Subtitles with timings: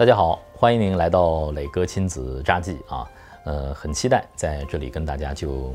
[0.00, 3.06] 大家好，欢迎您来到磊哥亲子札记啊，
[3.44, 5.74] 呃，很期待在这里跟大家就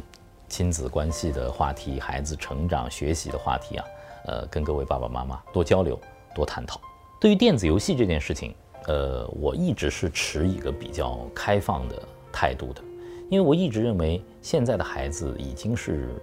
[0.49, 3.85] 亲子关系的话题、孩子成长学习的话题啊，
[4.25, 5.95] 呃，跟各位爸爸妈妈多交流、
[6.33, 6.81] 多探讨。
[7.21, 8.55] 对于电子游戏这件事情，
[8.87, 12.01] 呃，我一直是持一个比较开放的
[12.33, 12.81] 态度的，
[13.29, 16.19] 因为我一直认为现在的孩子已经是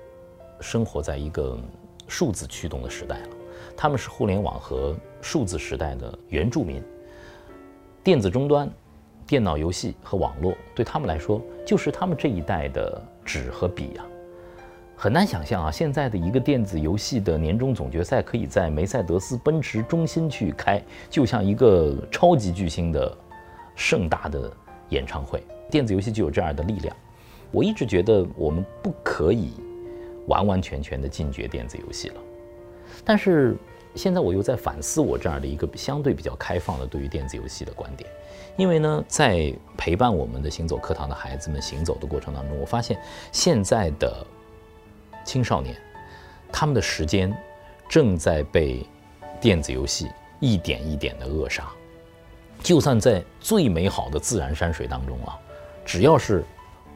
[0.58, 1.56] 生活在一个
[2.08, 3.28] 数字驱动的时代了，
[3.76, 6.82] 他们是互联网和数字时代的原住民。
[8.04, 8.68] 电子终端、
[9.28, 14.04] 电脑游戏和网络对他们来说，就是他们这一代的纸和笔啊。
[14.96, 23.16] 很难想象啊，现在的一个电子游戏的年终总决赛可以在梅赛德斯奔驰中心去开，就像一个超级巨星的
[23.76, 24.52] 盛大的
[24.88, 25.40] 演唱会。
[25.70, 26.96] 电子游戏就有这样的力量。
[27.52, 29.52] 我一直觉得我们不可以
[30.26, 32.16] 完完全全的禁绝电子游戏了，
[33.04, 33.56] 但是。
[33.94, 38.08] 现在我又在反思我这样的一个相对比较开放的对于电子游戏的观点，
[38.56, 42.98] 因为呢，在陪伴我们的行走课堂的孩子们行走的过程当中，我发现
[43.30, 44.26] 现在的
[45.24, 45.76] 青少年，
[46.50, 47.36] 他们的时间
[47.88, 48.86] 正在被
[49.40, 50.08] 电子游戏
[50.40, 51.64] 一点一点的扼杀。
[52.62, 55.38] 就算在最美好的自然山水当中啊，
[55.84, 56.42] 只要是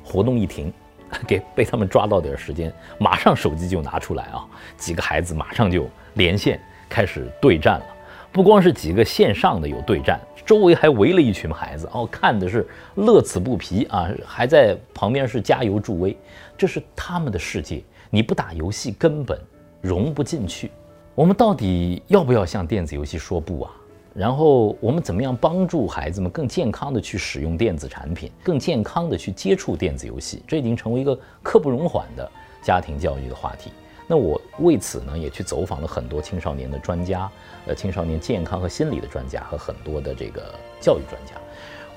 [0.03, 0.73] 活动一停，
[1.29, 6.59] 给被他们抓到点时间，马上手机就拿出来啊，几个孩子马上就连线。
[6.89, 7.87] 开始对战了，
[8.33, 16.17] 不光是几个线上的有对战，周围还围了一群孩子哦，看的是乐此不疲啊，还在旁边是加油助威，
[16.57, 19.39] 这是他们的世界，你不打游戏根本
[19.81, 20.71] 融不进去。
[21.15, 23.71] 我们到底要不要向电子游戏说不啊？
[24.15, 30.43] 然后我们怎么样帮助孩子们更健康的去使用电子产品，更健康的去接触电子游戏？
[30.47, 32.31] 这已经成为一个刻不容缓的
[32.63, 33.73] 家庭教育的话题。
[34.09, 37.29] 那我为此呢，也去走访了很多青少年的专家，
[37.67, 41.33] 呃，青少年健康和心理的专家和很多的这个教育专家，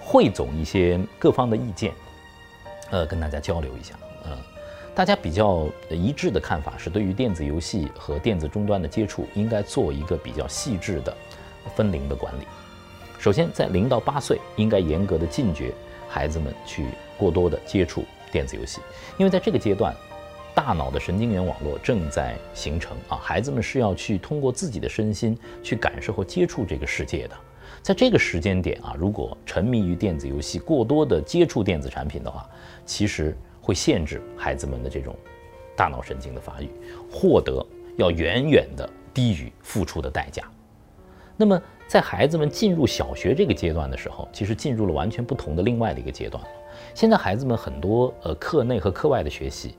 [0.02, 1.94] 汇总一些各方的意见，
[2.90, 3.94] 呃，跟大家交流一下。
[4.26, 4.36] 嗯，
[4.96, 11.16] 大家比较一致的看法是，对于电子游戏和电子终端的接触，应该做一个比较细致的
[11.76, 12.48] 分龄的管理。
[13.20, 15.72] 首先，在零到八岁，应该严格的禁绝
[16.08, 16.88] 孩子们去
[17.20, 18.82] 过多的接触电子游戏，
[19.20, 19.96] 因为在这个阶段。
[20.62, 27.36] 大脑的神经元网络正在形成啊，孩子们是要去通过自己的身心去感受和接触这个世界的。
[27.82, 32.46] 在这个时间点啊，如果沉迷于电子游戏，过多的接触电子产品的话，
[32.86, 35.16] 其实会限制孩子们的这种
[35.78, 36.70] 大脑神经的发育，
[37.10, 37.66] 获得
[37.96, 40.44] 要远远的低于付出的代价。
[41.38, 46.50] 那么，在孩子们进入小学这个阶段的时候，其实进入了完全不同的另外的一个阶段了。
[46.94, 49.76] 现在孩子们很多呃课内和课外的学习。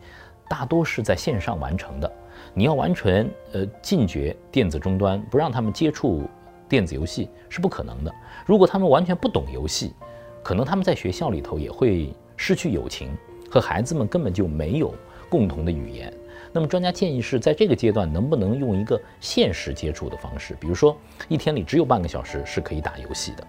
[0.50, 2.12] 大多是在线上完成的，
[2.53, 6.25] 你要完全呃禁绝电子终端，不让他们接触
[6.69, 8.12] 电子游戏是不可能的。
[8.44, 9.94] 如果他们完全不懂游戏，
[10.43, 13.16] 可能他们在学校里头也会失去友情，
[13.49, 14.93] 和孩子们根本就没有
[15.28, 16.12] 共同的语言。
[16.53, 20.97] 那么专家建议是在这个阶段能不能用一个限时接触的方式，比如说
[21.28, 23.47] 一天里只有半个小时是可以打游戏的。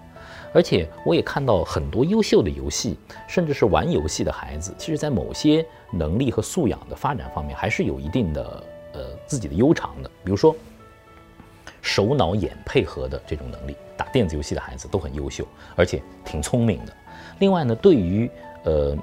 [0.53, 2.97] 而且我也看到很多优秀的游戏，
[3.27, 8.63] 甚至是玩游戏的孩子，其实在某些能力和素养的发展方面，还是有一定的
[8.93, 10.11] 呃自己的悠长的。
[10.25, 10.53] 比如说，
[11.81, 16.93] 手脑眼配合的这种能力，打电子游戏的孩子都很优秀，而且挺聪明的。
[17.39, 18.29] 另外呢，对于
[18.65, 18.95] 呃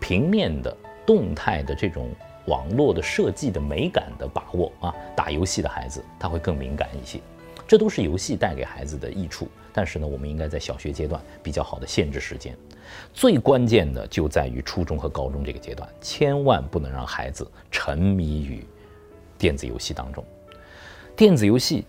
[0.00, 0.76] 平面的
[1.06, 2.10] 动态的这种
[2.46, 7.20] 网络的设计的美感的把握啊，打游戏的孩子他会更敏感一些。
[7.66, 12.54] 这都是游戏带给孩子的益处，但是呢，我们应该在小学阶段比较好的限制时间。
[13.14, 18.62] 最关键的就在于初中和高中这个阶段，千万不能让孩子沉迷于
[19.38, 20.22] 电子游戏当中。
[21.16, 21.86] 电子游戏，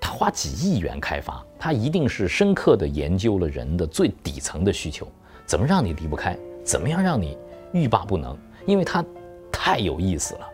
[0.00, 5.06] 它花几亿元开发，它一定是深刻的研究了人的最底层的需求，
[5.46, 7.38] 怎么让你离不开，怎么样让你
[7.72, 9.04] 欲罢不能，因为它
[9.62, 10.50] 太有意思了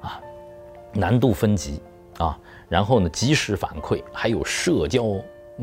[0.00, 0.20] 啊，
[0.94, 1.82] 难度分级
[2.16, 2.38] 啊。
[2.66, 5.04] 然后呢，及时反馈，还有社交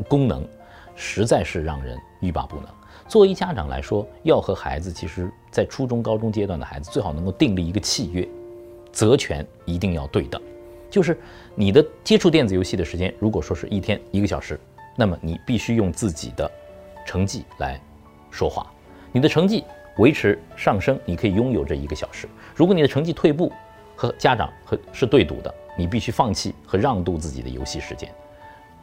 [0.08, 0.46] 功能，
[0.94, 2.66] 实在是让人欲罢不能。
[3.08, 8.26] 作为家长来说，要和孩子，其实在初中、高中阶段的孩子，最好能够订立一个契约，
[8.92, 10.40] 责权一定要对等。
[10.88, 11.18] 就是
[11.56, 14.60] 你的接触电子游戏的时间，如果说是一天一个小时，
[14.94, 16.48] 那么你必须用自己的
[17.04, 17.80] 成绩来
[18.30, 18.64] 说话。
[19.10, 19.64] 你的成绩
[19.96, 22.28] 维持上升，你可以拥有这一个小时。
[22.54, 23.52] 如果你的成绩退步，
[23.94, 25.54] 和家长和是对赌的。
[25.78, 28.10] 你必须放弃和让渡自己的游戏时间，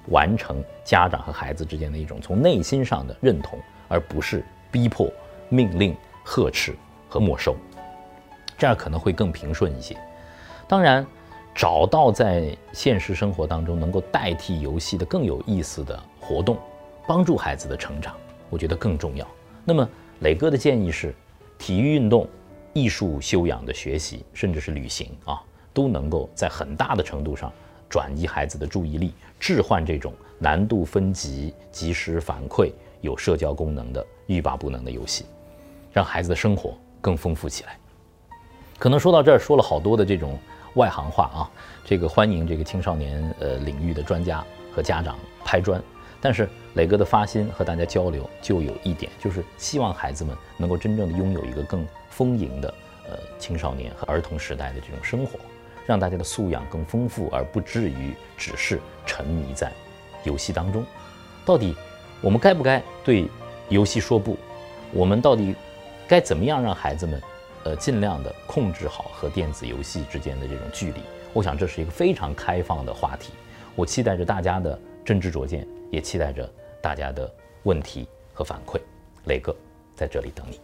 [0.10, 3.58] 完成家长和孩子之间的一种从内心上的认同，
[3.88, 5.12] 而不是逼迫、
[5.50, 6.76] 命令、呵斥
[7.10, 7.56] 和没收，
[8.60, 9.98] 这样可能会更平顺一些。
[10.68, 11.04] 当然，
[11.56, 16.60] 找到在现实生活当中能够代替游戏的更有意思的活动，
[17.08, 18.16] 帮助孩子的成长，
[18.52, 19.28] 我觉得更重要。
[19.66, 19.90] 那么
[20.24, 21.14] 磊哥的建议是，
[21.58, 22.26] 体育运动、
[22.72, 25.44] 艺术修养的学习，甚至是旅行啊，
[25.74, 27.52] 都能够在很大的程度上
[27.90, 32.72] 转移孩子的注意力，置换这种难度分级、及时反馈、
[33.02, 35.26] 有社交功能的欲罢不能的游戏，
[35.92, 37.78] 让孩子的生活更丰富起来。
[38.80, 40.40] 可能说到这儿，说了好多的这种
[40.76, 41.52] 外行话啊，
[41.84, 44.42] 这个欢迎这个青少年呃领域的专家
[44.74, 45.84] 和家长拍砖。
[46.24, 52.74] 但是磊哥的发心和大家交流，就有一点，就是希望孩子们能够真正的拥有一个更丰盈的
[53.10, 55.38] 呃青少年和儿童时代的这种生活，
[55.86, 59.70] 让大家的素养更丰富，而不至于只是沉迷在
[60.24, 60.86] 游戏当中。
[61.46, 61.76] 到底
[62.22, 63.28] 我们该不该对
[63.68, 64.38] 游戏说不？
[64.94, 65.54] 我们到底
[66.08, 67.22] 该怎么样让孩子们
[67.66, 71.02] 呃尽量的控制好和电子游戏之间的这种距离？
[71.34, 73.34] 我想这是一个非常开放的话题，
[73.76, 75.68] 我期待着大家的真知灼见。
[75.94, 76.52] 也期待着
[76.82, 77.32] 大家的
[77.66, 78.82] 问题和反馈，
[79.26, 79.56] 雷哥
[79.96, 80.60] 在这里等你。